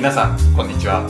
[0.00, 1.06] 皆さん、こんにちは。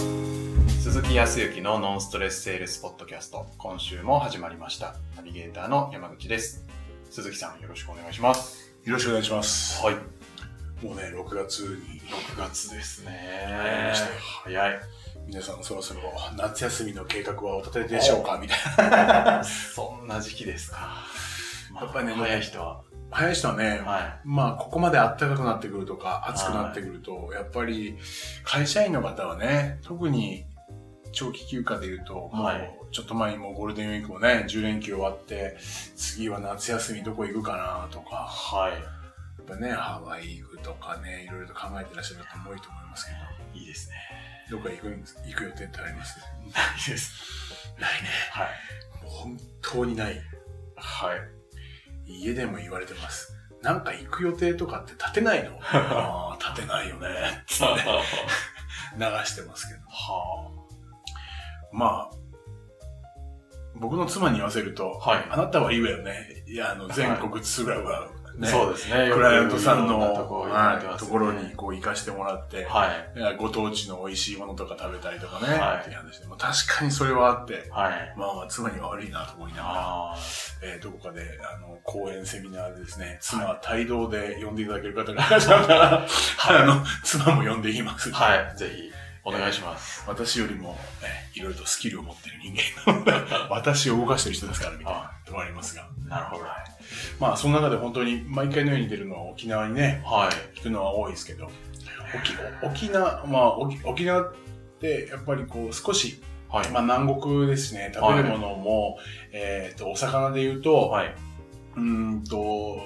[0.83, 4.97] 鈴木康之のノンストレスセールスポッドキャスト、今週も始まりました。
[5.15, 6.67] ナビゲーターの山口です。
[7.09, 8.73] 鈴木さん、よろしくお願いします。
[8.83, 9.81] よろしくお願いします。
[9.81, 9.95] はい。
[10.85, 13.93] もうね、6月に6月ですね。
[14.43, 14.81] 早い。
[15.29, 16.01] 皆さんそろそろ
[16.37, 18.41] 夏休みの計画はお立てでしょうか？
[18.43, 19.45] みたいな。
[19.47, 21.05] そんな時期ですか。
[21.71, 22.83] まあやっぱりね早い人は。
[23.11, 27.99] 早い人はね、はまあ、ここまで暖かくなってくるとか、暑くなってくると、やっぱり、
[28.45, 30.45] 会社員の方はね、特に
[31.13, 35.57] 長期休暇で言うと、もうはい、ちょっと前にもうゴールデンウィークもね、10連休終わって、
[35.97, 38.05] 次は夏休みどこ行くかなとい。
[38.11, 38.77] か、はや
[39.43, 43.19] っぱね、ハワイ行くとかね、いろいろと考えてらっしゃる方も多いと思いますけど、
[43.59, 43.61] い。
[43.61, 43.97] いいですね。
[44.51, 44.87] どこか行く
[45.27, 46.19] 行く予定ってあります？
[46.19, 47.13] ないです。
[47.79, 48.09] ないね。
[48.31, 48.49] はい。
[49.05, 50.21] 本当にない。
[50.77, 51.21] はい。
[52.11, 53.33] 家でも言われてます。
[53.63, 55.59] なんか行く予定とかって立てないの？
[55.63, 57.45] ああ、立てないよね。
[57.47, 57.65] つって
[58.99, 59.81] 流してますけど。
[59.89, 60.51] は
[61.73, 62.17] まあ、
[63.77, 66.45] 僕の妻に言わせると、はいあなたはいいわよね。
[66.47, 68.09] いや、あの、全国ツーラブは、あ。
[68.37, 69.11] ね、そうですね。
[69.13, 70.15] クライアントさんの、
[70.99, 73.37] ところにこう行かしてもらって、はい。
[73.37, 78.15] ご当地の美味しいものとか食べたりとかね、はいっていう話で、まあ、確かにそれはあって、はい。
[78.17, 80.17] まあまあ妻には悪いなと思いながら、あ
[80.63, 86.07] えーどこかで、あの、講演セミナーでですね、妻は帯同で呼んでいただける方がいらっしゃるから、
[86.49, 88.11] あの、妻も呼んでいきます。
[88.15, 88.17] あ。
[88.17, 88.57] はい。
[88.57, 88.93] ぜひ、
[89.25, 90.05] お願いします。
[90.09, 93.13] 私よりも、えいろいろとスキルを持っている人間なので、
[93.51, 95.89] 私を動かしている人ですから、みたいなところありますが。
[96.07, 96.45] なるほど。
[97.19, 100.57] まあ、その中で本当に毎回のように出るのは沖縄にね、はい。
[100.57, 101.51] 行くのは多いですけど、
[102.15, 102.33] 沖
[102.67, 104.35] 沖縄、まあ、沖沖縄っ
[104.81, 106.71] てやっぱりこう少し、はい。
[106.71, 108.99] まあ南国ですね、食べるものも、
[109.33, 111.15] えっ、と、お魚で言うと、はい。
[111.77, 112.81] うーんと、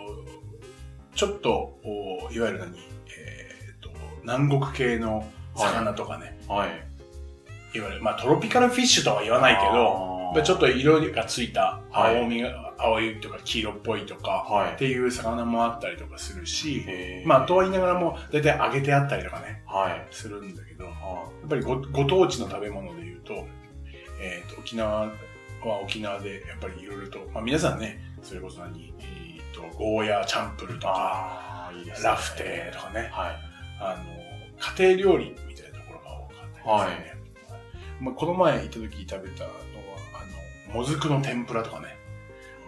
[1.14, 3.90] ちょっと、おいわゆる何、えっ、と、
[4.22, 5.24] 南国系の
[5.56, 7.78] 魚とかね、はい。
[7.78, 16.84] い、わゆる、まあトロピカルフィッシュとは言わないけど、まあちょっと色がついたはい青みが、青いとか黄色っぽいとか、はいっていう魚もあったりとかするし、
[17.24, 20.06] まあとは言いながらも、だいたい揚げてあったりとかね、はい。
[20.10, 23.46] するんだけど、やはっぱりごご当地の食べ物で言うと、
[24.20, 31.92] えっ、と、沖縄は沖縄でやっぱりいろいろと、まあ皆さんね、それこそ何、えっ、と、ゴーヤーチャンプルとか、いいね。
[32.02, 33.36] ラフテーとかね、はい。
[33.80, 34.04] あの、
[34.78, 35.36] 家庭料理
[36.64, 37.10] が多かったりで
[37.44, 37.58] すね。
[38.00, 39.56] まあ、この前行った時食べたのは、
[40.14, 41.96] あの、もずくの天ぷらとかね。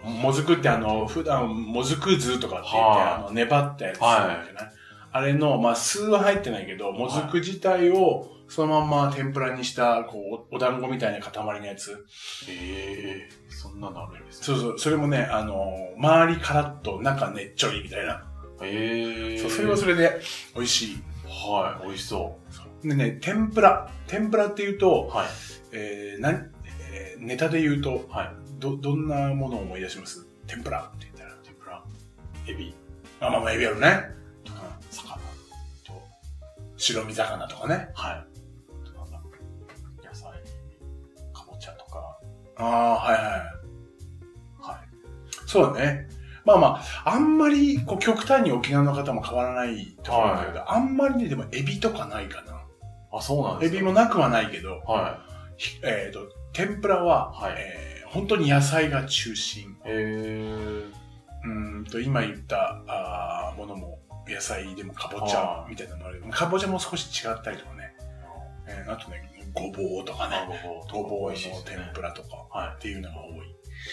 [0.03, 4.71] もずくってあの、普段、もずく酢とかって言って、はいあの、粘ったやつじゃはいない
[5.11, 12.05] あれの、まあ、酢は入ってないけど、もずく自体をそのまんま天ぷらにした、こう、お団子みたいな塊のやつ。
[12.49, 14.45] ええそんなのあるんですね。
[14.45, 18.23] そうそう、それもね、あの、周りカラッと中ねっちょりみたいな。
[18.61, 20.21] ええそう、それはそれで
[20.55, 21.03] 美味しい。
[21.27, 21.87] はい。
[21.87, 22.37] 美味しそ
[22.83, 23.91] でね、天ぷら。
[24.07, 25.27] 天ぷらっていうとう。、はい。
[25.71, 26.51] えー、なん、
[26.91, 28.31] えーネタで言うと、はい。
[28.59, 30.25] ど、どんなものを思い出します？
[30.45, 31.35] 天ぷらって言ったら。
[31.43, 31.83] 天ぷら。
[32.47, 32.73] エビ。
[33.19, 34.03] あ、まあまあ、エビあるね。
[34.45, 35.15] とか、魚。
[35.85, 36.01] と、
[36.77, 37.89] 白身魚とかね。
[37.95, 38.27] はい。
[40.05, 40.31] 野菜。
[41.33, 42.19] かぼちゃとか。
[42.57, 43.23] ああ、はいはい。
[44.71, 44.87] はい。
[45.47, 46.07] そうだね。
[46.45, 46.67] まあま
[47.03, 52.56] あ、あんまり、こう、極端に沖縄の方も変わらないと思うんだけど、あんまりね、でも、エビとかないかな。
[53.11, 53.77] あ、そうなんですか？
[53.77, 55.19] エビもなくはないけど、は
[55.57, 59.65] ひえっ、と、天ぷらは、はいえー本当に野菜が中心。
[59.65, 59.65] い。
[59.65, 60.85] へえ
[61.43, 67.93] うーんと、今言ったあーものも、野菜でもかぼちゃはいみたいなのもあるけど、かぼちゃも少し違ったりとかね。
[68.65, 70.37] えーあとね、ごぼうとかね。
[70.89, 71.35] ごぼうの
[71.65, 73.35] 天ぷらとかはっていうのが多い。
[73.35, 73.41] い。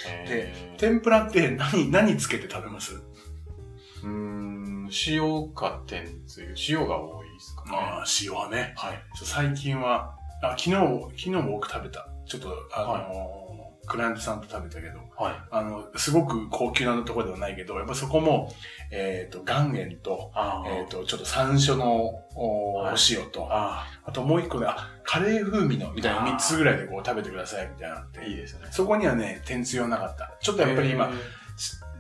[0.07, 2.95] へー天ぷらって何、何つけて食べます？
[2.95, 4.64] うーん、
[5.07, 6.79] 塩か天つゆ。
[6.79, 7.71] 塩が多いですかね。
[7.77, 8.75] ああ、塩はね。
[8.77, 9.03] はい。
[9.15, 12.09] 最近は、あ、昨日、昨日も僕食べた。
[12.27, 13.45] ちょっと、あのー
[13.87, 15.35] クライアントさんと食べたけど、はい。
[15.51, 18.53] あの、すごく高級なところではないけど、やっぱそこも、
[18.91, 20.33] えっ、と、岩塩と、
[20.67, 28.69] えっ、と、ちょっと山椒のお,、はいお塩と、ああともう一個ね、あ、カレー風味の、みたいなあー3つぐらいでこう食べてください、みたいなってー、いいですね。
[28.71, 30.33] そこにはね、天つゆはなかった。
[30.41, 31.11] ちょっとやっぱり今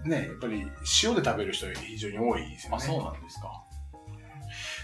[0.05, 0.61] ね、やっぱり
[1.03, 2.77] 塩で食べる人が非常に多いですよね。
[2.77, 3.65] あ、そうなんですか。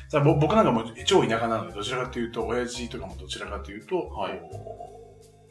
[0.09, 4.41] さあぼ僕なんかもう超田舎なので、どちらかというと、親父とかもどちらかというと、はい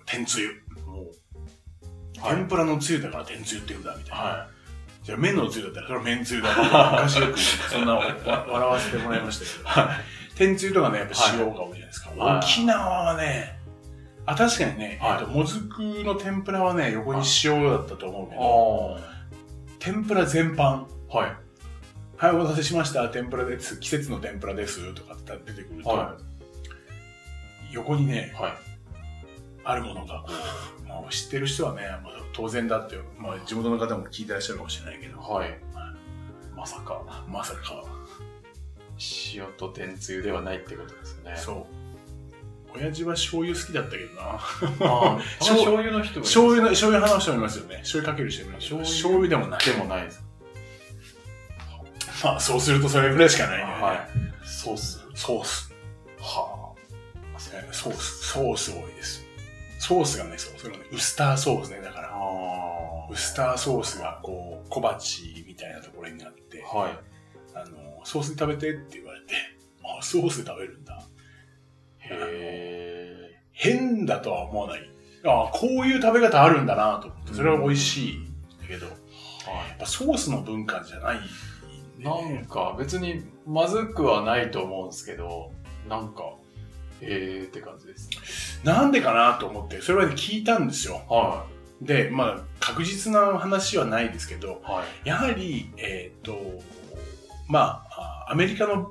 [0.05, 0.49] 天つゆ。
[2.21, 4.23] 天ぷらのつゆだから天つゆって言うんだ、みたいな。
[4.23, 4.47] は
[5.03, 7.39] じゃあ麺のつゆだったらそれは麺つゆだって昔よく
[7.71, 9.93] そんなわ 笑わせてもらいましたけど。
[10.35, 12.09] 天つゆとかね、やっぱ塩が多いじゃないですか。
[12.11, 13.59] はい沖縄はね、
[14.25, 18.37] あ、確かにね、はいえっと、もずくの天ぷらはね、横に塩だったと思うけい。
[18.37, 19.18] ど、あ
[19.79, 21.17] 天ぷら全般、あ。
[21.17, 21.37] はい。
[22.17, 23.07] はい、お待たせしました。
[23.07, 23.79] 天ぷらです。
[23.79, 24.93] 季節の天ぷらです。
[24.93, 26.17] とかって出てくると、は
[27.71, 28.53] 横にね、はい。
[29.63, 30.33] あるものがこ
[30.83, 35.57] う、まあ、知ってる人はね、まあ、当然だって、まあ、地元の方も聞いてらっしゃるかもしれないけど、はい。
[36.55, 37.85] まさか、まさか、
[39.33, 41.37] 塩と天つゆではないってことですよね。
[41.37, 41.88] そう。
[42.75, 44.21] 親父は醤油好きだったけどな。
[44.21, 47.77] ああ、 醤醤油の人醤油の、醤油派の人もいますよね。
[47.77, 49.65] 醤油かける人もいます醤油でもない。
[49.65, 50.23] でもないです。
[52.23, 53.73] まあ、そうするとそれぐらいしかないよね。
[53.73, 54.09] はい。
[54.45, 55.01] ソース。
[55.15, 55.73] ソース。
[56.19, 56.69] は
[57.53, 59.25] えーソース、ソース多いです。
[59.79, 62.01] ソースがね、そう、それもね、ウスターソースね、だかあ。
[62.01, 66.77] ら、あウスターソースがこう、小鉢みたいなところになって、あ。
[66.77, 66.99] はい。
[67.55, 69.33] あの、ソースで食べてって言われて、
[69.83, 70.78] あ、ソースで食べる。
[72.11, 73.41] へえ。
[73.51, 74.89] 変だとは思わない。
[75.25, 78.25] あこういう食べ方あるんだなと思って、それは美味しいん
[78.61, 79.75] だけど、やっはい。
[79.79, 85.51] ぱソースの文化じゃないんで、なんか別にまずくはないと思うんですけど、
[85.89, 86.23] なんか、
[87.01, 88.09] えーって感じです
[88.63, 88.71] ね。
[88.73, 91.01] なんでかなと思って、それはね聞いたんですよ。
[91.09, 91.45] は
[91.81, 94.71] で、まあ、確実な話はないですけど、い。
[94.71, 95.07] はい。
[95.07, 96.37] やはり、えっ、と、
[97.47, 98.85] まあ、あアメリカの、あー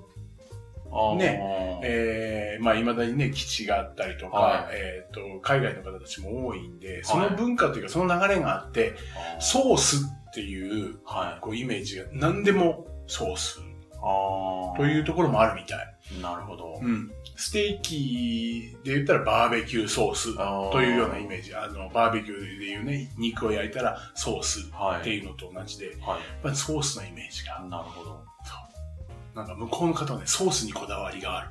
[1.16, 8.94] ねえーまあ、未だにね、基地があったりとか、はいえっ、と、海外の方たちも多いんで、その文化というか、その流れがあって、
[9.36, 11.40] あーソースっていう、はい。
[11.40, 13.60] こう、イメージが、何でもソース
[14.02, 14.76] ああ。
[14.76, 15.98] というところもあるみたい。
[16.22, 16.78] なるほど。
[16.82, 17.10] うん。
[17.36, 21.54] ステーキで言ったらバーベキューソースあーというようなイメージ。
[21.54, 25.00] あの、バーベキューでいうね、肉を焼いたらソースはい。
[25.00, 26.20] っていうのと同じで、やっはい。
[26.42, 27.60] ぱりソースのイメージが。
[27.68, 28.24] なるほど。
[29.38, 31.50] なんか向こうの方はね、ソースにこだわりがある。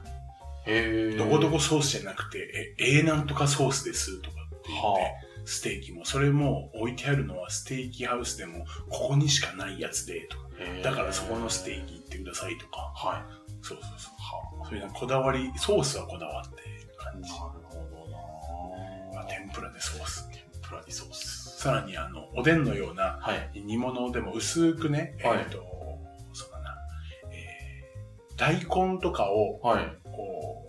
[0.65, 1.17] へえ。
[1.17, 4.97] どこどこソースじゃなくて、え、A なんとかソースですとかって言って、は
[5.45, 10.43] ステーキも、それも置いてあるのはステーキハウスでも、ここにしかないやつで、とか。
[10.83, 12.91] だからそこのステーキ行ってくださいとか。
[12.93, 13.25] は
[13.61, 14.13] そうそうそう。
[14.13, 14.19] い。
[14.59, 17.03] はそういうこだわり、ソースはこだわってるあ。
[17.13, 17.29] 感じ。
[17.31, 20.29] なるほどなまあ、天ぷらでソース。
[20.29, 21.57] 天ぷらにソース。
[21.61, 23.61] さらにあの、おでんのようなはい。
[23.61, 25.76] 煮物でも薄くね、はいえっ、ー、
[28.37, 29.97] 大根とかを、はい。
[30.03, 30.63] こ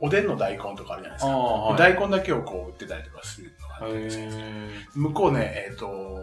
[0.00, 1.30] う、おでんの大根とかあるじゃないですか。
[1.36, 1.78] はい。
[1.78, 4.26] 大根だけをこう売ってたりとかするのがあるんですよ。
[4.26, 6.18] へ向こうね、えっ、と、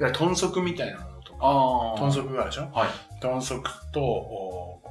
[0.00, 1.38] いわ豚足みたいなものとか。
[1.98, 2.70] 豚足があるでしょ？
[2.72, 2.88] はい。
[3.20, 3.62] 豚足
[3.92, 4.82] と、お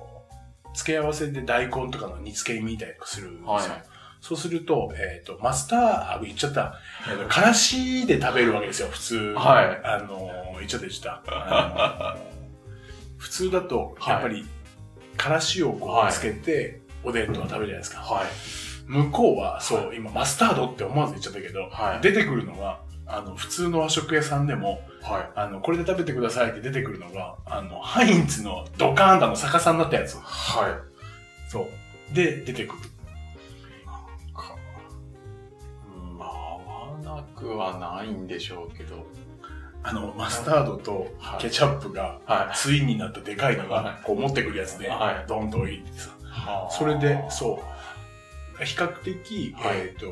[0.74, 3.52] 付け合わせで大根とかの煮付けみたいとかするんですよ。
[3.52, 3.66] はい
[4.22, 5.80] そうすると、えっ、と、マスター、
[6.16, 6.80] あ、言っちゃった。
[7.08, 9.16] え からしで食べるわけですよ、普通。
[9.38, 11.30] はいあのー、言っちゃった言っちゃった。
[12.12, 12.36] あのー
[13.18, 14.48] 普通だと、やっぱり、
[15.18, 18.00] からしをこはいうつけて、おでんとか食べるじゃないですか。
[18.00, 18.26] はい。
[18.88, 22.02] 向こうは、そう、今、マスタードって思わず言っちゃったけど、はい。
[22.02, 25.30] 出てくるのが、あの、普通の和食屋さんでも、はい。
[25.36, 30.18] あの、これで食べてくださいって出てくるのが、あの、ハインツのドカーンとあの逆さになったやつ。
[30.18, 31.50] はい。
[31.50, 31.62] そ
[32.12, 32.16] う。
[32.16, 32.82] で、出てくる。
[34.34, 34.56] か。
[35.96, 39.06] うんまあ、合わなくはないんでしょうけど。
[39.88, 46.10] あの、マスタードとはいケチャップが、はツインになったでかいのはが、こう持ってくるやつではい、ドンと置いてさ。
[46.72, 46.74] い。
[46.74, 47.62] それで、そ
[48.60, 48.64] う。
[48.64, 50.12] 比較的、はいえっ、と、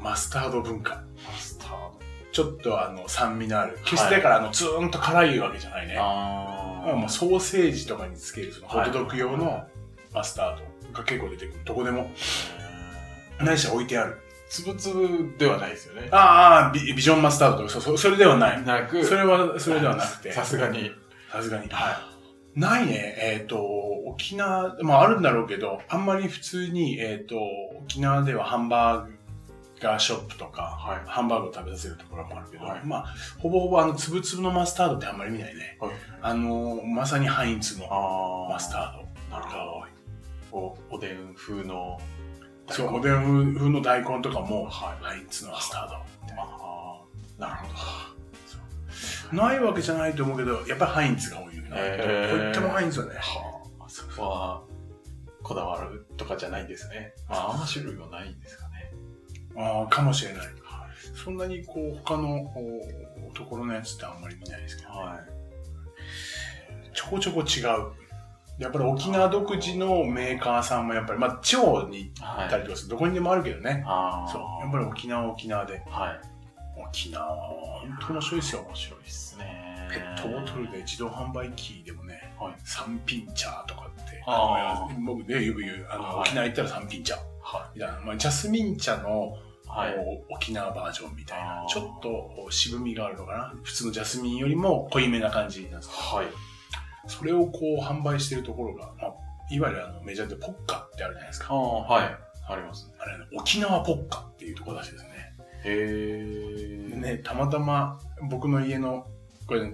[0.00, 1.02] マスタード文化。
[1.26, 1.98] マスタード。
[2.30, 3.78] ちょっとあの、酸味のある。
[3.84, 5.96] 決してだから、あの、ツーンと辛いわけじゃないね。
[5.98, 9.64] あまあもうソーセージとかにつける、そのホはいットドッグ用の
[10.12, 11.64] マスタードが結構出てくる。
[11.64, 12.12] どこでも、
[13.40, 14.20] 何しろ置いてある。
[14.54, 16.08] つぶつぶではないですよね。
[16.12, 18.64] ああ、ビビジョンマスタードとか、そうそれではない。
[18.64, 20.32] なく、それは、それではなくて。
[20.32, 20.92] さすがに。
[21.32, 21.68] さすがに。
[21.70, 21.90] は
[22.54, 22.60] い。
[22.60, 23.16] ないね。
[23.18, 23.60] えっ、と、
[24.06, 27.36] 沖縄、まああるんだろうけど、あんまり普通に、えっ、と、
[27.82, 31.02] 沖縄ではハンバーガーショップとか、はい。
[31.04, 35.78] ハンバーグを食べさせるところもあるけど、はいまあ、ほぼほぼあの、つぶつぶのマスタードってあんまり見ないね。
[35.80, 35.90] はい
[36.22, 38.92] あの、まさにハインツのあマスター
[39.30, 39.94] ドなるほどが多い。
[40.52, 41.98] おおでん風の
[42.70, 45.94] そう、おでん風の大根とかも、はハインツのマスタード。
[46.40, 47.02] あ
[47.38, 47.68] あ、なるほ
[49.32, 49.36] ど。
[49.36, 51.70] ないわけじゃないと思うけど、やっぱりハインツが多いよね。
[51.72, 53.14] へーこういってもハインツはね。
[53.16, 54.62] はあ、そこは、
[55.42, 57.14] こだわるとかじゃないんですね。
[57.28, 58.92] まあ、あんま種類はないんですかね。
[59.56, 60.46] ああ、かもしれない。
[61.14, 62.40] そんなにこう、他の
[63.28, 66.94] おところのやつってあんまり見ないですけど、ねはい。
[66.94, 68.03] ちょこちょこ違う。
[68.58, 72.46] やっぱり沖縄独自のメーカーさんもやっぱり、まあ地方に行はい。
[72.46, 73.82] ったりとかする、どこにでもあるけどね。
[73.86, 74.30] ああ。
[74.30, 74.42] そう。
[74.62, 75.82] やっぱり沖縄は沖縄で。
[75.88, 76.20] はい。
[76.88, 78.60] 沖縄は本当面白いですよ。
[78.62, 79.88] 面白いですね。
[79.90, 89.68] ペットボトルで自動販売機でもね、はいサンピンチャーとかって、あ僕ね、よく言う、あの、はい沖縄行ったらサンピンチャーはみたいな、まあ、ジャスミン茶の、い。
[89.68, 89.94] はい。
[90.30, 93.54] 沖縄バージョンみたいなちょっと渋みがあるのかな。
[93.62, 96.26] 普通のジャスミンよりも濃いめな感じなんですけどはい。
[97.06, 99.14] それをこう販売してるところが、まあ、
[99.50, 101.48] いわゆるあのメジャーでポッカってあるじゃないですか。
[101.50, 102.16] ああ、はい。
[102.46, 102.94] ありますね。
[102.98, 105.10] あれ、沖縄ポッカっていうところらしいですね。
[105.64, 107.98] へでね、たまたま
[108.30, 109.06] 僕の家の、
[109.46, 109.70] これ、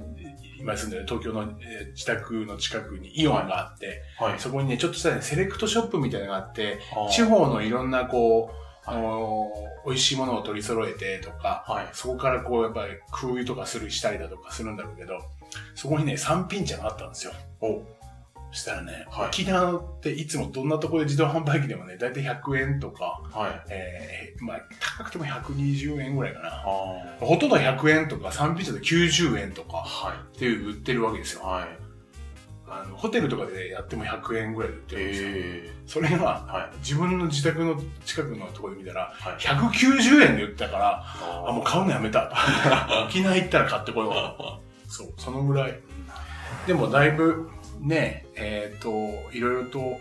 [0.58, 4.38] 今住んでる東京のえー自宅の近くにイオンがあって、はい。
[4.38, 6.78] そこにね、ちょっとしたね、セレクトショップみたいなのがあって、
[7.10, 11.88] 地方のいろんなこう、あのー美味しいものを取り揃えてとか、はい。
[11.92, 15.18] そこからこう、やっぱり空輸とかする、したりだとかするんだろうけど、
[15.74, 17.32] そこにね、三品茶があったんですよ。
[17.60, 17.82] お
[18.52, 23.62] そしたらね、はい沖縄っていつもどんなところで自動販売機でもね、だいたい100円とか、はい。
[23.70, 24.60] えー、まあ、
[24.98, 26.48] 高くても120円ぐらいかな。
[26.48, 26.64] あ
[27.20, 29.72] ほとんど100円とか、三品茶で90円とあ。
[29.72, 31.38] かはっていう売ってるわけですい。
[31.38, 31.44] よ。
[31.44, 31.68] はい。
[32.66, 35.28] あの、ホテルとかでやっても100円ぐらいで売ってるんですよ。
[35.32, 36.76] えそれが、えはい。
[36.78, 39.34] 自分の自宅の近くのところで見たら、はい。
[39.38, 42.32] 190円で売ってたから、ああ、もう買うのやめた。
[43.06, 44.10] 沖縄行ったら買ってこよ
[44.66, 44.69] う。
[44.90, 45.80] そう、そのぐらい。
[46.66, 47.48] でもだいぶ、
[47.80, 48.90] ね、えっ、と、
[49.32, 50.00] いろいろと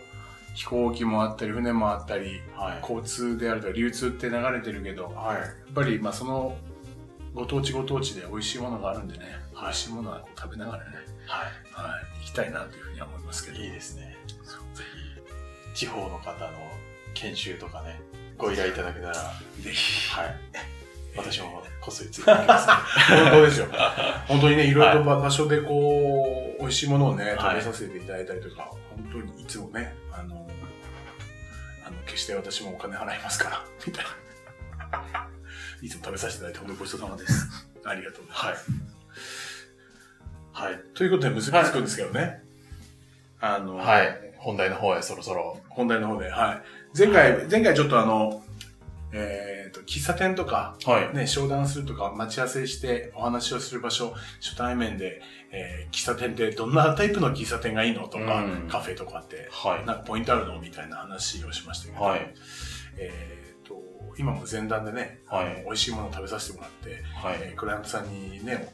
[0.56, 2.80] 飛行機もあったり、船もあったり、はい。
[2.82, 5.38] 交通であるとか流通って流れてるけど、やはい。
[5.38, 6.58] っぱり、まあその、
[7.34, 10.92] ご当地ご当地で美味しいものがあるんでね、はい美味しいものは食べながらね、
[11.28, 11.40] は
[11.74, 13.60] はい、行きたいなというふうには思いますけど。
[13.60, 13.66] い。
[13.66, 14.18] いいですね。
[14.74, 14.84] ぜ
[15.74, 16.58] ひ、地方の方の
[17.14, 18.02] 研修とかね、
[18.38, 20.10] ご依頼いただけたら、ぜひ。
[20.12, 20.36] はい。
[21.16, 22.74] 私もこっそりついていきます、ね。
[23.24, 23.68] 本当ですよ。
[24.28, 30.50] 本当にね、いろいろと場場所でこう、美味しいものをね、はい食べさせていただいたりとか、本当にいつもね、あの、
[31.86, 35.30] あの、決して私もお金払いますから、 みたいな。
[35.82, 37.48] いつも食べさせていただいて、本当にごちそうさまです。
[37.86, 38.72] ありがとうございます。
[40.52, 40.80] はい。
[40.94, 42.44] ということで、結びつくんですけどね。
[43.40, 44.34] あの、はい。
[44.38, 45.60] 本題の方へそろそろ。
[45.70, 46.62] 本題の方で、は
[46.96, 46.98] い。
[46.98, 48.44] 前回、前回ちょっとあの、
[49.14, 49.59] えっ、と、
[49.90, 51.16] 喫茶店とか、はい。
[51.16, 59.86] ね、商談するとか、待ち合わせしてお話をする場所、初対面で、えー喫茶店ってどんなタイプの喫茶店がいいのとか、うんカフェとかって、はい。
[59.88, 62.34] なんかポイントあるのみたいな話をしましたけど、はい。
[62.98, 63.82] えっ、と、
[64.20, 67.38] 今も前段でね、はい美味しいものを食べさせてもらって、はい。
[67.42, 68.70] えークライアントさんにね、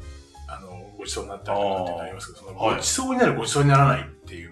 [0.49, 4.51] あの、ごちそうになったりとかってなりますけど、そのはいごちそうになるごちそうにならないっていう、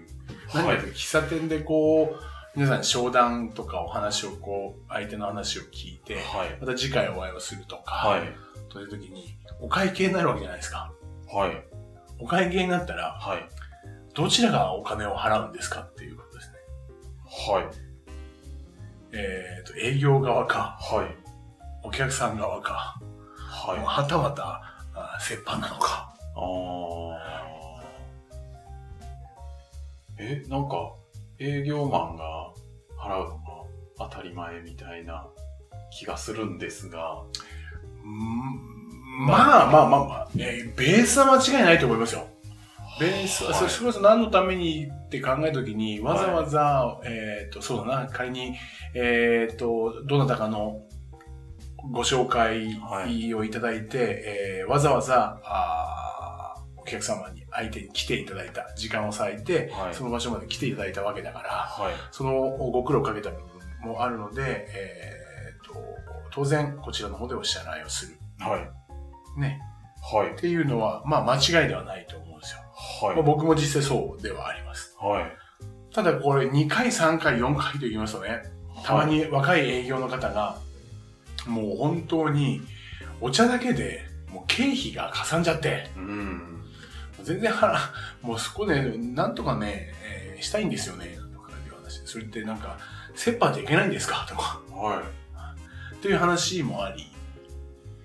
[0.54, 6.56] 何かはい喫茶店でこう、皆さん商談とかお話をこう、相手の話を聞いて、はい。
[6.60, 8.32] また次回お会いをするとか、はい。
[8.68, 10.92] という時に、お会計になるわけじゃないですか。
[11.32, 11.64] はい。
[12.20, 13.48] お会計になったら、はい。
[14.14, 16.54] どちらがお金を払うんですかっていうことですね。
[17.24, 17.64] はい。
[19.12, 21.06] えっ、と、営業側か、はい。
[21.82, 23.00] お客さん側か、
[23.36, 23.78] はい。
[23.84, 24.62] はたまた、
[24.94, 26.14] あ折半なのか。
[26.36, 27.14] あー
[30.18, 30.94] え、なんか、
[31.44, 32.52] 営業マンが
[32.98, 33.44] 払うのが
[33.98, 35.26] 当たり前みたいな
[35.90, 37.22] 気がするんですが、
[38.02, 39.26] うん。
[39.26, 42.26] まあまあまあまあ、えーベースは間違いないと思いますよ。
[42.98, 48.54] ベースは、はいそそれこそ何のためにって考えたときに、わざわざ、えっ、と、そうだな、仮に、
[48.94, 50.82] えっ、と、どなたかの
[51.92, 52.80] ご紹介
[53.34, 55.93] をいただいて、えーわざわざ、あ
[56.94, 61.94] 客様に、相手に来ていただいた、時間を割いて、はいその場所まで来ていただいたわけだから、はい。
[62.10, 62.40] その
[62.72, 65.74] ご苦労かけた部分もあるので、えっ、と、
[66.30, 68.16] 当然、こちらの方でお支払いをする。
[68.38, 69.40] はい。
[69.40, 69.60] ね。
[70.02, 70.34] はいっ。
[70.36, 72.60] ていうのは、まあ間違いではないと思うんですよ。
[73.06, 73.24] はいまあ、。
[73.24, 74.96] 僕も実際そうではあります。
[75.00, 75.32] はい。
[75.92, 78.42] ただこれ2回、3回、4回と言いますとね、
[78.84, 80.58] たまに若い営業の方が、
[81.46, 82.62] もう本当に
[83.20, 84.02] お茶だけで
[84.34, 86.53] もう経費がかさんじゃって、うん。
[87.24, 87.76] 全然払、
[88.22, 92.06] もうそこでなんとかね、えーしたいんですよね、とかいう話で。
[92.06, 92.76] それってなんか、
[93.26, 94.26] 折半じゃいけないんですか？
[94.28, 95.94] とか、はい。
[95.94, 97.06] っていう話もあり、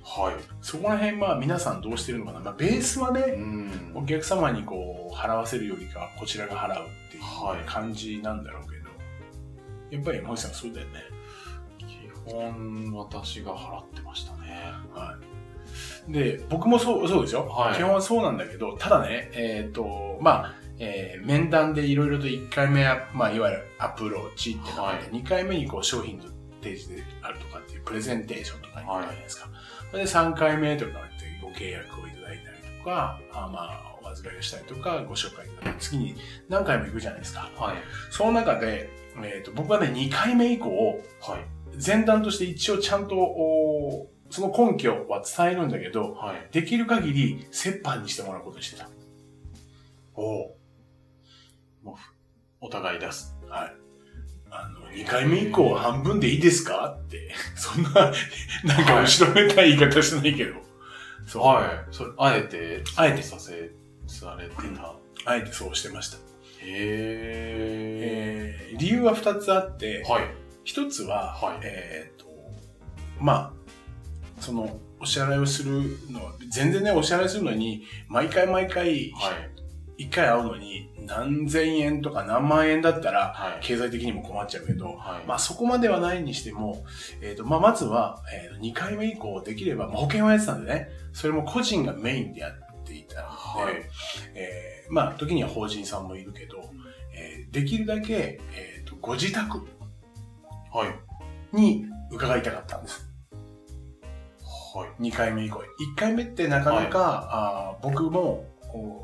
[0.02, 0.36] はい。
[0.62, 2.40] そこら辺は皆さんどうしてるのかな？
[2.40, 3.92] まあベースはね、うん。
[3.96, 8.90] お客様にこう払わせるよりかはこちらが払うっていうはい感じなんだろうけど、
[9.92, 11.04] やっぱり森さんそうだよね。
[11.80, 14.39] 基本、私が払ってましたね。
[16.10, 16.14] はい。
[16.14, 17.48] で、僕もそう、そうですよ。
[17.48, 26.26] はい基本はそうなんだけど、ただね、えっ、と、まあ、えー面談でいろいろと1回目は、まあ、いわゆるアプローチってのがあって、2回目にこう商品の
[26.62, 29.50] 提示であるとかっていうプレゼンテーションとかになるじゃないですか。
[29.92, 36.16] それで3回目とかってご契約をいただいたりとか、あまあ、お預かりをしたりとか、ご紹介いただいたり、次に
[36.48, 37.50] 何回も行くじゃないですか。
[37.56, 37.78] はい。
[38.12, 38.90] その中で、
[39.24, 41.46] えっ、と、僕はね、2回目以降、はい。
[41.86, 46.48] 前段として一応ちゃんと、おその根拠は伝えるんだけど、はい。
[46.52, 48.90] できる限り折半にしてもらうことにしてた。
[50.16, 50.58] おお。
[51.84, 52.14] もうふ、
[52.62, 53.36] お互い出す。
[53.50, 53.74] はい。
[54.52, 56.98] あの、2回目以降は半分でいいですか？
[57.00, 57.90] って、 そんな、
[58.66, 60.56] なんか後ろめたい言い方しないけど。
[61.26, 61.44] そう。
[61.44, 61.94] はい。
[61.94, 63.72] それ、あえて、あえてさせ、
[64.08, 64.94] されてた。
[65.26, 66.18] あえてそうしてました。
[66.18, 66.22] へ
[66.62, 70.24] えー理由は2つあって、はい。
[70.64, 72.26] 一つは、はいえっ、と、
[73.20, 73.59] まあ、
[74.40, 80.04] その、お支払いをするのは、全然ね、お支払いするのに、毎回毎回、はい。
[80.04, 83.60] 一回会うのに、何千円とか何万円だったら、はい。
[83.62, 85.28] 経済的にも困っちゃうけど、はい。
[85.28, 86.86] まあそこまではないにしても、
[87.22, 93.74] えっ、と、まあまずは、えー、2回目以降できれば、まあ、保険をやってたんでね、それも個人がメインでやっていたので、はい
[94.36, 96.72] えーまあ時には法人さんもいるけど、
[97.14, 99.68] えーできるだけ、えっ、と、ご自宅
[100.72, 101.56] はい。
[101.56, 103.09] に伺いたかったんです。
[104.76, 105.10] はい。
[105.10, 105.60] 2回目以降。
[105.60, 105.64] 1
[105.96, 108.46] 回目ってなかなか、あー僕も、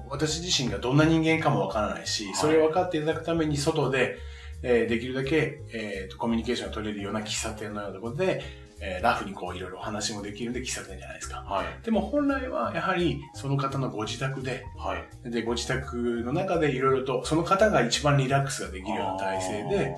[0.10, 4.18] 私自身がどんな人間かもわからないし、はいそれを分かっていただくために外で、
[4.62, 8.44] えーできるだけ、えーとコミュニケーションが取れるような喫茶店のようなところで、
[8.80, 11.38] えーラフにこういろいろお話もできるんで喫茶店じゃないですか。
[11.38, 11.66] はい。
[11.84, 15.32] でも本来はやはりその方のご自宅で、はい。
[15.32, 19.96] で、ご自宅の中でいろいろと、その方が一番リラックスができるような体制で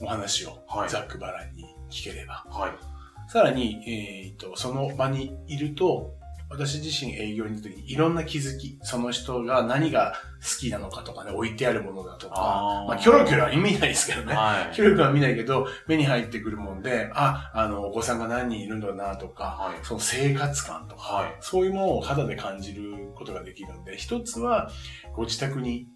[0.00, 2.46] お話をはいざっくばらんに聞ければ。
[2.48, 2.87] はい。
[3.28, 6.14] さらに、えっ、と、その場にいると、
[6.50, 14.32] 私自身営業に行った時にいろんな気づき、その人が何が好きなのかとかね、置いてあるものだとか、あーまあ、キョロキョロは見ないですけどね。
[14.32, 14.74] はい。
[14.74, 19.84] キョロキョロは見ないけど、目に入ってくるもんで、あ、あの、お子さんが何人いるんだなとか、はい。
[19.84, 21.36] その生活感とか、はい。
[21.40, 24.70] そういうものを肌で感じることができるんで、一つは、
[25.14, 25.86] ご自宅に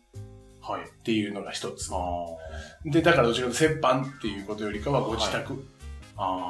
[0.61, 0.83] はい。
[0.83, 1.91] っていうのが一つ
[2.85, 5.57] で、だからどちらかと折半っていうことよりかは、ご自宅っ。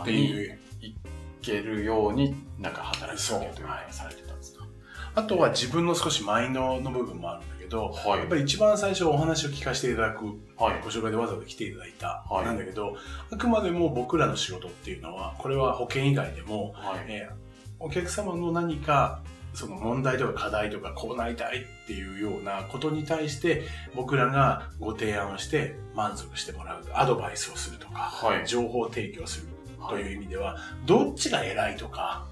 [0.04, 0.96] ていう、い
[1.40, 4.66] けるように、なんか働きかけというかされてたんですか？
[5.14, 10.24] あとは自分の少しマインドの部分もあるんだけど、はいやっぱり一番最初お話を聞かせていただく、
[10.56, 10.80] はい。
[10.82, 12.96] ご紹介でわざわざ来ていただいた、はいなんだけど、
[13.30, 17.04] あくまでも僕らの仕事っていうのは、これは保険以外でも、はい。
[17.08, 17.42] えー
[17.84, 19.24] お客様の何か、
[19.54, 23.64] その問題とか課題とかこうなりたいっていうようなことに対して
[23.97, 28.47] 僕らがご提案をして満足してもらうアドバイスをするとか、はい。
[28.47, 29.49] 情報提供する
[29.88, 32.26] とはいいう意味では、どっちが偉いとか、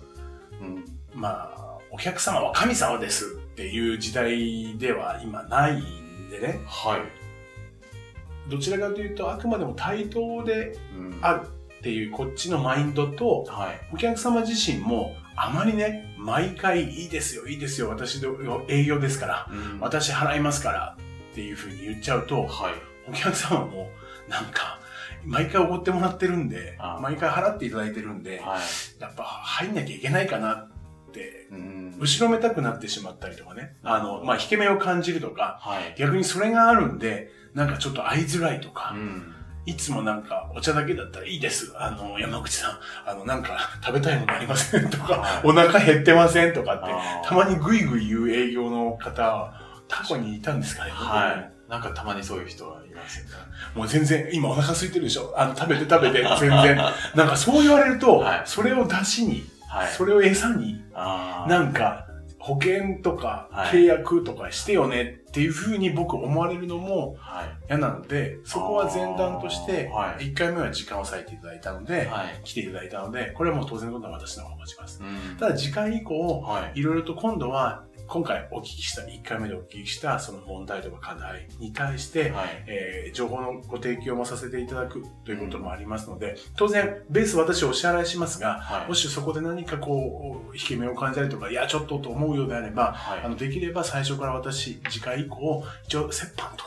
[0.61, 0.85] うん。
[1.15, 8.51] まあ、お客様は神様ですっていう時代では今ないんでね、はい。
[8.51, 11.47] どちらかというとあくまでも対等でうんある
[11.79, 13.81] っていうこっちのマインドと、はい。
[13.93, 20.97] お客様自身もあまりね、毎回いいですよ、いいですよ、私の営業ですから、うん私払いますから
[21.33, 22.75] っていうふうに言っちゃうと、はい。
[23.09, 23.91] お客様も
[24.29, 24.79] なんか、
[25.25, 28.61] 毎回おごってもらってるんであ、毎回払っていただいてるんで、はい。
[29.01, 30.69] やっぱ入んなきゃいけないかなっ
[31.13, 33.77] てうん後ろめたくなってしまったりとかね。
[33.83, 35.95] あの、まあ、引け目を感じるとか、はい。
[35.99, 39.35] 逆にそれがあるんで、なんかちょっと会いづらいとかう、ん。
[39.67, 41.73] いつもなんかお茶だけだったらいいです。
[41.77, 49.53] あの、山口さん、あの、なんか 食べたいものありませんとか、はいお腹減ってませんとかって、たまにグイグイ言う営業の方、
[49.89, 50.91] 過去にいたんですかね。
[50.93, 51.53] はい。
[51.71, 53.31] なんかたまにそういう人がいますよね。
[53.77, 56.77] もう全然、今お腹空いてるでしょあの、食べて食べて、 全然。
[57.15, 59.89] なんかそう言われると、はいそれを出しに、はい。
[59.89, 62.07] それを餌に、なんか、
[62.41, 67.49] 保険とかはい契約とかしてよねっていうふうに僕思われるのもはい。
[67.69, 72.41] 嫌なので、そこは前段としてあーは、い1回目は時間を割いていただいたので、はい。
[72.43, 75.01] 来ていただいたので、これはもう当然のことは私の方が持ちます。
[75.01, 75.05] う
[75.35, 76.81] んただ次回以降、はい。
[76.81, 82.65] いろいろと今度は、今回お聞きした、1回目でお聞きしたその問題とか課題に対して、はい。
[82.67, 88.95] えー情報のご提供もさせていただくということもありますので、当然、ベース私お支払いしますが、はいも。
[88.95, 96.65] しそこで何かこう、引け目を感じたりとか、いや、ちょっとと思うようであれば、はいあの、できれば最初から私、次回以降、一応、折半と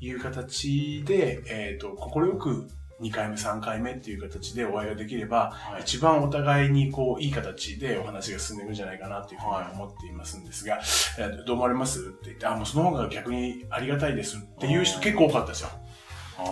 [0.00, 2.68] いう形で、えっ、と、快く
[3.02, 5.82] 2回目、3回目っていう形でお会いができれば、はい。
[5.82, 10.80] 一番お互いにこう、いい形でお話が進んでいくんじゃないかなっていうふうに思っていますんですが、
[11.18, 15.70] えーどう思われますって言って、あ、もうその方が逆にありがたいですっていう人結構多かったですよ。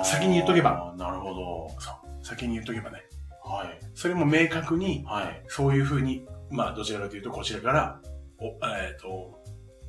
[0.05, 0.95] 先に言っとけば。
[0.97, 1.81] なるほど。
[1.81, 2.27] そう。
[2.27, 3.03] 先に言っとけばね。
[3.45, 3.79] はい。
[3.95, 5.43] それも明確に、はい。
[5.49, 8.01] そういうふうに、まあ、どちらかというと、こちらから、
[8.39, 9.40] お、えっ、と、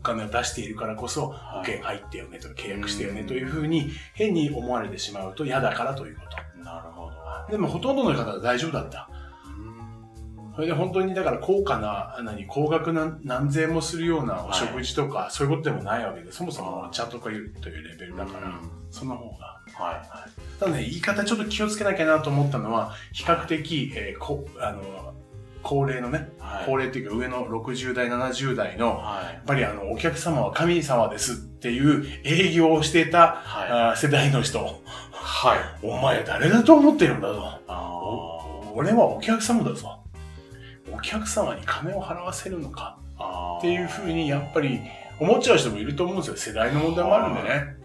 [0.02, 6.22] お金を出しているからこそ、保はい険入ってよねとか、契約してよねというふうに、変に思われてしまうと嫌だからというこ
[6.58, 6.64] と。
[6.64, 7.52] なるほど。
[7.52, 9.08] でも、ほとんどの方は大丈夫だった。
[9.56, 19.62] うんそれで本当に、だから高価な、何、高額な何千もするようなお食事とか、そういうことでもないわけで、そもそもお茶とかいうというレベルだから、うんその方が。
[19.74, 20.28] は
[20.60, 25.11] ただね、言い方ちょっと気をつけなきゃなと思ったのは、比較的、えーこ、あの、
[25.64, 26.42] 高齢のね、い。
[26.42, 26.66] はい。
[26.66, 29.34] 高齢っていうか上の60代、70代の、はい。
[29.34, 33.98] やっぱりあの、お客様は神様ですっていう営業をしていた、はい。
[33.98, 34.60] 世代の人、
[35.14, 35.86] はい。
[35.86, 37.60] お前誰だと思ってるんだぞ。
[38.74, 40.00] 俺はお客様だぞ。
[40.92, 43.58] お客様に金を払わせるのかあ。
[43.60, 44.80] っていうふうにやっぱり
[45.20, 46.36] 思っちゃう人もいると思うんですよ。
[46.38, 47.76] 世代の問題もあるんでね。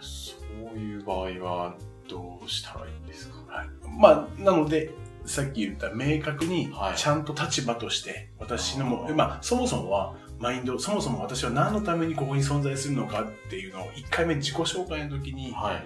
[0.00, 0.36] そ
[0.74, 1.74] ういう場合は
[2.08, 3.54] どうしたらいいんですか？
[3.54, 4.90] はいまあ、なので、
[5.24, 6.96] さっき言った明確にはい。
[6.96, 15.84] ちゃんと立場として私のも、まあそもそもはマインドそもそも私は何のためにここに存在するのかっていうのを1回目自己紹介の時にはい。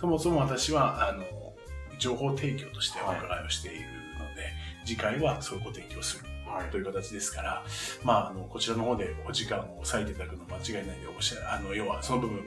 [0.00, 1.24] そもそも私はあの
[1.98, 3.80] 情報提供としておはい伺いをしている
[4.18, 4.52] ので、
[4.84, 6.70] 次回はそういうご提供するはい。
[6.70, 7.64] という形ですから、
[8.04, 12.44] まあ、あのこちらの方でお時間を割いていただくの間違いないでおしゃあの要はその部分まあ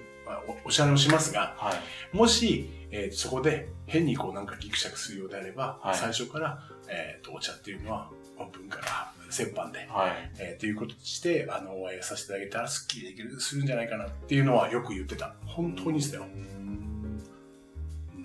[0.48, 1.74] おお支払いをしますがは
[2.14, 2.16] い。
[2.16, 5.96] もし、えーそこで変にこうなんかギクシャクするようであれば、はい。
[5.96, 6.60] 最初から、
[6.90, 8.10] えーとお茶っていうのは
[8.52, 10.32] 文化が折半で、はい。
[10.40, 15.34] えーということにしてあのお会いさせてあげたらスッキリできるするんじゃないかなっていうのはよく言ってた。
[15.46, 16.26] 本当にですよ。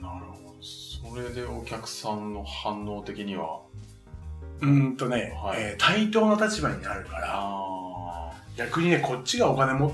[0.01, 0.55] なるほど。
[0.63, 3.61] それでお客さんの反応的には、
[4.61, 5.61] うーんとね、はい。
[5.63, 9.93] えー対等な立場になるからあ逆にねこっちがお金も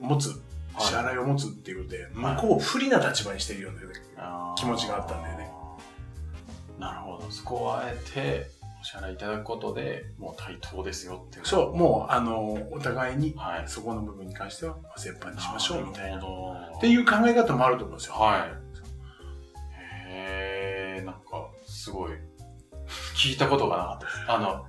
[0.00, 0.32] 持つあ
[0.78, 3.72] 支払いを持つっていうことで、はい向こうを不利な立場にしてるよう
[4.20, 5.50] な、気持ちがあったんだよね。
[6.78, 7.30] なるほど。
[7.30, 11.46] そこをあえてお支払いいただくことで、もう対等ですよっていう。
[11.46, 13.64] そうもうあのお互いにはい。
[13.66, 18.14] そこの部分に関しては折半にしましょうみたいなっていう考え方もあると思うんですよ。
[18.14, 18.68] はい。
[20.10, 21.20] へえ、なんか、
[21.66, 22.12] すごい、
[23.14, 24.18] 聞いたことがなかったです。
[24.28, 24.66] あの、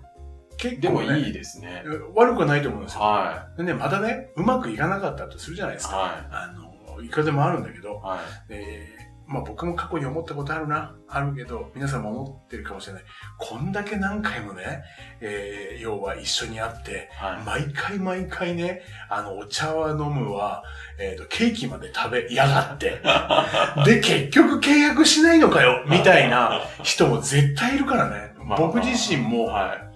[0.59, 1.83] 結でも構、ね、いいですね。
[2.15, 3.01] 悪くはないと思うんですよ。
[3.01, 5.81] はでね、またね、うまくいかなかったとするじゃないでい。
[5.81, 5.97] すか。
[5.97, 7.93] はあの、いくらでもあるんだけど、い。
[8.07, 8.19] はい。
[8.49, 13.03] えーまあ僕も過去に思ったことあるな、あるけど、皆さんも思ってるかもしれない。
[13.37, 14.81] こんだけ何回もね、
[15.21, 17.43] えー要は一緒に会って、はい。
[17.43, 20.63] 毎回毎回ね、あの、お茶は飲むわ、
[20.97, 23.03] えっ、と、ケーキまで食べやがって。
[23.85, 28.33] で、結局契約しないのかよ、みたいな人も絶対いるからね。
[28.43, 29.88] まあ僕自身もはい。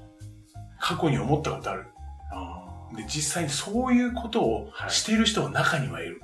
[0.85, 1.87] 過去に思ったことある。
[2.29, 6.21] あで、実際にそういうことをはいしている人は中にはいる。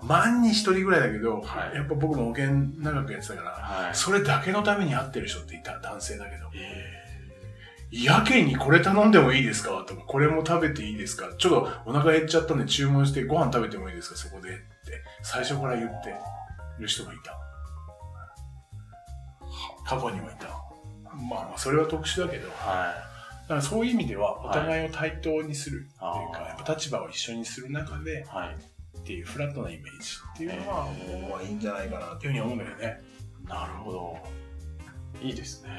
[0.00, 3.94] ー万に一人ぐらいだけど、はいやっぱ僕も保険長くやってたから、はい。
[3.96, 6.46] それだけのために会ってる人っていた、男性だけど。
[6.54, 6.96] え
[7.90, 9.84] やけにこれ頼んでもいいですか？
[9.88, 11.30] とか、これも食べていいですか？
[11.36, 14.16] ちょっとお腹減っちゃったんで注文してご飯食べてもいいですか？
[14.16, 14.60] そこでって、
[15.22, 16.14] 最初から言って
[16.78, 17.34] る人がいた。
[19.84, 20.46] 過去にもいた。
[21.16, 23.07] まあ、それは特殊だけど、だー
[23.48, 28.24] はからそういう意味では、お互いを対等にするというか、あーやっぱ立場を一緒にする中で、い。
[28.28, 28.56] はい。
[28.98, 33.00] っていうフラットなイメージっていうのは、へー僕はいいんじゃないかなっていうふうに思うんだよね。
[33.46, 34.16] なるほど。
[35.22, 35.70] いいですね。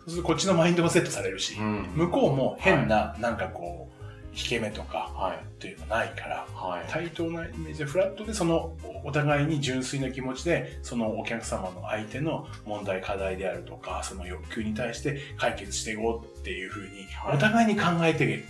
[0.00, 3.97] そうするとこっちのマインドもセットされるし、ん向こうも変な、なんかこう、
[4.34, 5.38] 引け目とかはい。
[5.38, 6.84] っていうのないから、はい。
[6.88, 18.44] 対等なイメージでフラットでそのお互いに純粋な気持ちでそのお客様の相手の問題課題であるとかその欲求に対して解決していこうっていうふうにはいお互いに考えていける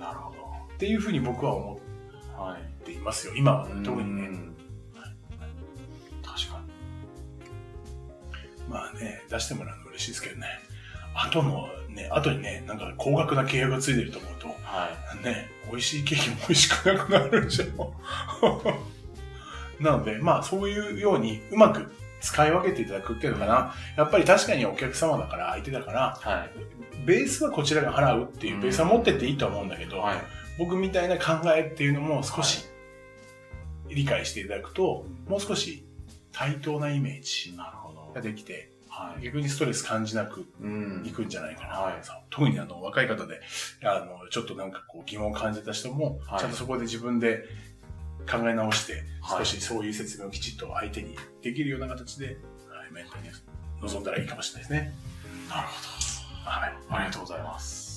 [0.00, 0.38] なるほど。
[0.74, 1.80] っていうふうに僕は思
[2.36, 2.62] はい。
[2.62, 4.56] っていますよ今は特にねうん
[6.22, 6.70] 確かに。
[8.68, 10.46] まあね出してもらうの嬉しいですけどね
[11.14, 14.88] 後のね後にねなんか高額な契約がついてると思うとは
[15.20, 15.24] い。
[15.24, 17.92] ね、美味しいケーキも美味しくなくなるでしょ。
[19.80, 23.74] なので、まあそういうようにうまく使い分けていただくっていうのかな。
[23.96, 26.50] やっぱり確かにお客様だから相手だから、はい。
[27.04, 30.18] ベースはこちらが払うっていうベースは持ってっていいとは思うんだけど、はい。
[30.58, 32.66] 僕みたいな考えっていうのも少し
[33.88, 35.84] 理解していただくと、もう少し
[36.32, 37.80] 対等なイメージが。
[38.20, 39.22] できて、はい。
[39.22, 41.74] 逆にストレス感じなくうんいくんじゃないかな。
[41.74, 43.40] はいそう特にあの若い方で、
[43.84, 47.44] あの、ちょっとなんかこう疑問を感じた人も、はいちゃんとそこで自分で
[48.30, 52.36] 考え直して、はい少しそういう説明をきちっと相手にできるような形で、はい、
[52.92, 53.30] メンターに
[53.80, 54.92] 臨んだらいいかもしれないですね。
[55.48, 56.74] なるほはい。
[56.88, 56.96] ど。
[56.96, 57.89] ありがとうございます。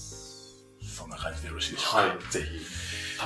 [0.93, 1.97] そんな感じでよろしいでしょうか？
[1.97, 2.31] はい。
[2.31, 2.59] ぜひ、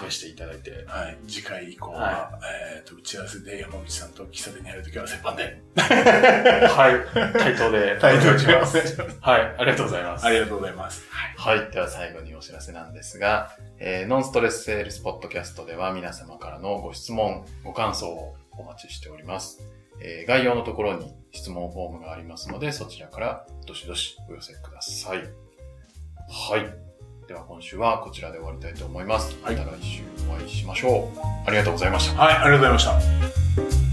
[0.09, 0.85] 試していただいて。
[0.87, 1.17] はい。
[1.27, 2.39] 次回以降は、は
[2.75, 5.61] えっ、と、打ち合わせで山口さんと喫茶店に入るときは折半で。
[5.75, 7.37] はい。
[7.37, 7.97] 対等で。
[7.99, 8.77] 対等します。
[9.21, 9.55] はい。
[9.57, 10.25] ありがとうございます。
[10.25, 11.05] ありがとうございます。
[11.09, 11.57] はい。
[11.59, 11.71] はい。
[11.71, 19.59] では最後にお知らせなんですが、えーノンストレスセールスポッドキャストでは皆様からのご質問、ご感想をお待ちしております。
[20.01, 25.19] えー概要のところに質問フォームがありますので、そちらからどしどしお寄せください。
[25.19, 26.86] はい。
[27.27, 29.35] では今週はこちらで終わりたいと思います。
[29.41, 31.19] はいまた来週お会いしましょう。
[31.45, 32.21] ありがとうございました。
[32.21, 33.86] はい、ありがとうございました。